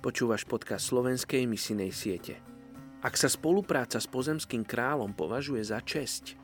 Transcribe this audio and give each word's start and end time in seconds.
Počúvaš 0.00 0.48
podcast 0.48 0.88
slovenskej 0.88 1.44
misinej 1.44 1.92
siete. 1.92 2.40
Ak 3.04 3.20
sa 3.20 3.28
spolupráca 3.28 4.00
s 4.00 4.08
pozemským 4.08 4.64
kráľom 4.64 5.12
považuje 5.12 5.60
za 5.60 5.76
česť, 5.76 6.40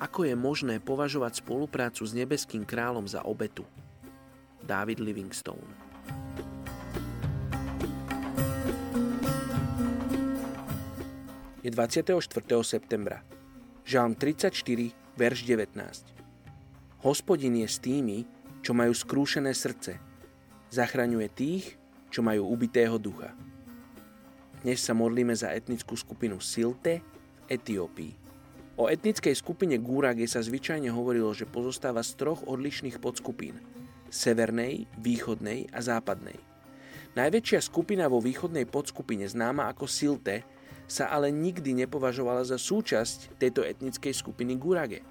ako 0.00 0.24
je 0.24 0.32
možné 0.32 0.80
považovať 0.80 1.44
spoluprácu 1.44 2.08
s 2.08 2.16
nebeským 2.16 2.64
kráľom 2.64 3.04
za 3.04 3.20
obetu? 3.20 3.68
David 4.64 4.96
Livingstone 5.04 5.60
Je 11.60 11.68
24. 11.68 12.16
septembra. 12.64 13.20
Žalm 13.84 14.16
34, 14.16 14.56
verš 15.20 15.38
19. 15.44 16.16
Hospodin 17.04 17.60
je 17.60 17.68
s 17.68 17.76
tými, 17.76 18.24
čo 18.64 18.72
majú 18.72 18.96
skrúšené 18.96 19.52
srdce. 19.52 20.00
Zachraňuje 20.72 21.28
tých, 21.28 21.83
čo 22.14 22.22
majú 22.22 22.46
ubitého 22.46 22.94
ducha. 22.94 23.34
Dnes 24.62 24.78
sa 24.78 24.94
modlíme 24.94 25.34
za 25.34 25.50
etnickú 25.50 25.98
skupinu 25.98 26.38
Silte 26.38 27.02
v 27.02 27.58
Etiópii. 27.58 28.14
O 28.78 28.86
etnickej 28.86 29.34
skupine 29.34 29.74
Gurage 29.82 30.22
sa 30.30 30.38
zvyčajne 30.38 30.94
hovorilo, 30.94 31.34
že 31.34 31.50
pozostáva 31.50 32.06
z 32.06 32.14
troch 32.14 32.46
odlišných 32.46 33.02
podskupín. 33.02 33.58
Severnej, 34.14 34.86
východnej 35.02 35.66
a 35.74 35.82
západnej. 35.82 36.38
Najväčšia 37.18 37.58
skupina 37.58 38.06
vo 38.06 38.22
východnej 38.22 38.70
podskupine 38.70 39.26
známa 39.26 39.66
ako 39.74 39.90
Silte 39.90 40.46
sa 40.86 41.10
ale 41.10 41.34
nikdy 41.34 41.74
nepovažovala 41.82 42.46
za 42.46 42.62
súčasť 42.62 43.42
tejto 43.42 43.66
etnickej 43.66 44.14
skupiny 44.14 44.54
Gurage. 44.54 45.02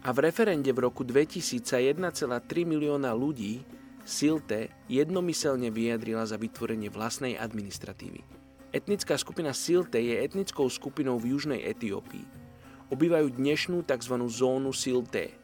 A 0.00 0.16
v 0.16 0.32
referende 0.32 0.72
v 0.72 0.80
roku 0.80 1.04
2000 1.04 1.60
sa 1.60 1.76
1,3 1.76 2.08
milióna 2.64 3.12
ľudí 3.12 3.60
Silte 4.08 4.72
jednomyselne 4.88 5.68
vyjadrila 5.68 6.24
za 6.24 6.40
vytvorenie 6.40 6.88
vlastnej 6.88 7.36
administratívy. 7.36 8.24
Etnická 8.72 9.20
skupina 9.20 9.52
Silte 9.52 10.00
je 10.00 10.24
etnickou 10.24 10.64
skupinou 10.72 11.20
v 11.20 11.36
južnej 11.36 11.60
Etiópii. 11.68 12.24
Obývajú 12.88 13.36
dnešnú 13.36 13.84
tzv. 13.84 14.16
zónu 14.32 14.72
Silte, 14.72 15.36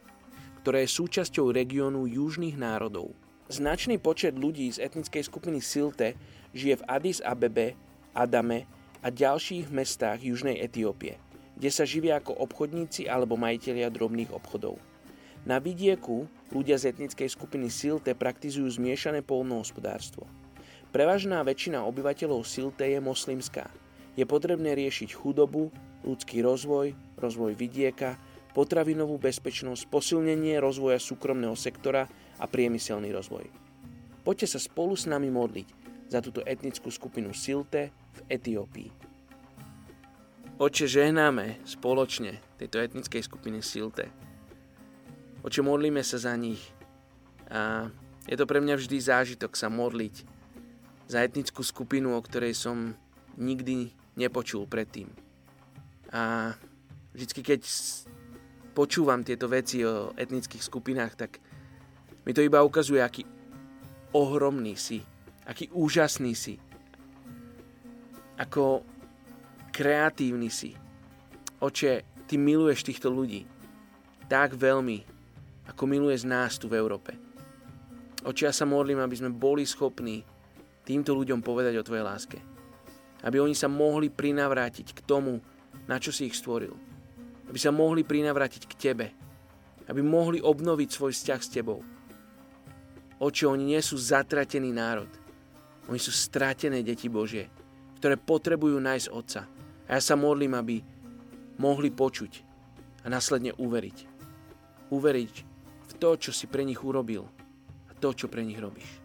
ktorá 0.64 0.80
je 0.80 0.96
súčasťou 0.96 1.52
regiónu 1.52 2.08
južných 2.08 2.56
národov. 2.56 3.12
Značný 3.52 4.00
počet 4.00 4.32
ľudí 4.40 4.72
z 4.72 4.80
etnickej 4.80 5.28
skupiny 5.28 5.60
Silte 5.60 6.16
žije 6.56 6.80
v 6.80 6.86
Addis 6.88 7.20
Abebe, 7.20 7.76
Adame 8.16 8.64
a 9.04 9.12
ďalších 9.12 9.68
mestách 9.68 10.24
južnej 10.24 10.56
Etiópie, 10.64 11.20
kde 11.60 11.68
sa 11.68 11.84
živia 11.84 12.16
ako 12.16 12.32
obchodníci 12.40 13.12
alebo 13.12 13.36
majiteľia 13.36 13.92
drobných 13.92 14.32
obchodov. 14.32 14.80
Na 15.44 15.60
vidieku 15.60 16.24
ľudia 16.56 16.80
z 16.80 16.96
etnickej 16.96 17.28
skupiny 17.28 17.68
Silte 17.68 18.16
praktizujú 18.16 18.64
zmiešané 18.80 19.20
polnohospodárstvo. 19.20 20.24
Prevažná 20.88 21.44
väčšina 21.44 21.84
obyvateľov 21.84 22.48
Silte 22.48 22.88
je 22.88 22.96
moslimská. 22.96 23.68
Je 24.16 24.24
potrebné 24.24 24.72
riešiť 24.72 25.12
chudobu, 25.12 25.68
ľudský 26.00 26.40
rozvoj, 26.40 26.96
rozvoj 27.20 27.52
vidieka, 27.60 28.16
potravinovú 28.56 29.20
bezpečnosť, 29.20 29.90
posilnenie 29.92 30.56
rozvoja 30.62 30.96
súkromného 30.96 31.58
sektora 31.58 32.08
a 32.40 32.48
priemyselný 32.48 33.12
rozvoj. 33.12 33.44
Poďte 34.24 34.56
sa 34.56 34.60
spolu 34.62 34.96
s 34.96 35.04
nami 35.04 35.28
modliť 35.28 35.68
za 36.08 36.24
túto 36.24 36.40
etnickú 36.40 36.88
skupinu 36.88 37.36
Silte 37.36 37.92
v 38.16 38.18
Etiópii. 38.32 38.90
Oče, 40.56 40.86
žehnáme 40.88 41.60
spoločne 41.68 42.40
tejto 42.56 42.80
etnickej 42.80 43.20
skupiny 43.26 43.60
Silte 43.60 44.08
Oče, 45.44 45.60
modlíme 45.60 46.00
sa 46.00 46.16
za 46.16 46.32
nich. 46.40 46.72
A 47.52 47.92
je 48.24 48.36
to 48.40 48.48
pre 48.48 48.64
mňa 48.64 48.80
vždy 48.80 48.96
zážitok 48.96 49.52
sa 49.52 49.68
modliť 49.68 50.24
za 51.04 51.20
etnickú 51.20 51.60
skupinu, 51.60 52.16
o 52.16 52.24
ktorej 52.24 52.56
som 52.56 52.96
nikdy 53.36 53.92
nepočul 54.16 54.64
predtým. 54.64 55.12
A 56.08 56.56
vždycky, 57.12 57.44
keď 57.44 57.60
počúvam 58.72 59.20
tieto 59.20 59.44
veci 59.52 59.84
o 59.84 60.16
etnických 60.16 60.64
skupinách, 60.64 61.12
tak 61.12 61.36
mi 62.24 62.32
to 62.32 62.40
iba 62.40 62.64
ukazuje, 62.64 63.04
aký 63.04 63.28
ohromný 64.16 64.80
si, 64.80 65.04
aký 65.44 65.68
úžasný 65.76 66.32
si, 66.32 66.56
ako 68.40 68.80
kreatívny 69.76 70.48
si. 70.48 70.72
Oče, 71.60 72.24
ty 72.24 72.40
miluješ 72.40 72.88
týchto 72.88 73.12
ľudí 73.12 73.44
tak 74.24 74.56
veľmi, 74.56 75.13
ako 75.68 75.82
miluje 75.88 76.16
z 76.20 76.28
nás 76.28 76.60
tu 76.60 76.68
v 76.68 76.76
Európe. 76.76 77.16
Oči, 78.24 78.48
ja 78.48 78.52
sa 78.56 78.64
modlím, 78.64 79.04
aby 79.04 79.16
sme 79.20 79.30
boli 79.32 79.68
schopní 79.68 80.24
týmto 80.84 81.12
ľuďom 81.12 81.44
povedať 81.44 81.76
o 81.76 81.86
Tvojej 81.86 82.04
láske. 82.04 82.38
Aby 83.24 83.40
oni 83.40 83.56
sa 83.56 83.68
mohli 83.68 84.08
prinavrátiť 84.12 84.96
k 84.96 85.00
tomu, 85.04 85.40
na 85.88 86.00
čo 86.00 86.12
si 86.12 86.28
ich 86.28 86.36
stvoril. 86.36 86.72
Aby 87.48 87.58
sa 87.60 87.72
mohli 87.72 88.04
prinavrátiť 88.04 88.62
k 88.68 88.74
Tebe. 88.76 89.06
Aby 89.88 90.00
mohli 90.00 90.40
obnoviť 90.40 90.88
svoj 90.88 91.12
vzťah 91.12 91.40
s 91.40 91.52
Tebou. 91.52 91.80
Oči, 93.20 93.44
oni 93.44 93.76
nie 93.76 93.80
sú 93.80 93.96
zatratený 93.96 94.72
národ. 94.72 95.08
Oni 95.88 96.00
sú 96.00 96.12
stratené 96.12 96.80
deti 96.80 97.12
Božie, 97.12 97.52
ktoré 98.00 98.16
potrebujú 98.16 98.80
nájsť 98.80 99.12
Otca. 99.12 99.44
A 99.84 100.00
ja 100.00 100.00
sa 100.00 100.16
modlím, 100.16 100.56
aby 100.56 100.80
mohli 101.60 101.92
počuť 101.92 102.40
a 103.04 103.12
následne 103.12 103.52
uveriť. 103.60 103.98
Uveriť 104.88 105.53
to, 105.96 106.18
čo 106.18 106.30
si 106.34 106.50
pre 106.50 106.66
nich 106.66 106.80
urobil 106.82 107.24
a 107.88 107.92
to, 107.96 108.12
čo 108.12 108.26
pre 108.26 108.42
nich 108.42 108.58
robíš. 108.58 109.04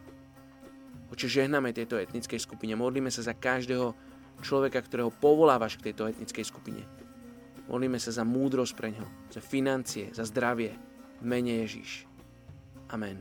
Oče, 1.09 1.25
žehname 1.25 1.73
tejto 1.73 1.97
etnickej 1.97 2.37
skupine. 2.37 2.77
Modlíme 2.77 3.09
sa 3.09 3.25
za 3.25 3.33
každého 3.33 3.97
človeka, 4.45 4.79
ktorého 4.81 5.09
povolávaš 5.09 5.81
k 5.81 5.89
tejto 5.89 6.05
etnickej 6.05 6.45
skupine. 6.45 6.85
Modlíme 7.69 8.01
sa 8.01 8.13
za 8.13 8.25
múdrosť 8.25 8.73
pre 8.73 8.89
ňo, 8.93 9.05
za 9.29 9.41
financie, 9.41 10.09
za 10.13 10.25
zdravie. 10.25 10.73
V 11.19 11.25
mene 11.27 11.67
Ježíš. 11.67 12.07
Amen. 12.89 13.19